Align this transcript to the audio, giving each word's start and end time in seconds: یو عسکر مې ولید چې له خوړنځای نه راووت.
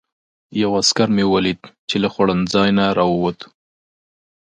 یو 0.61 0.71
عسکر 0.79 1.07
مې 1.15 1.25
ولید 1.33 1.61
چې 1.89 1.95
له 2.03 2.07
خوړنځای 2.13 2.69
نه 2.79 2.85
راووت. 2.97 3.39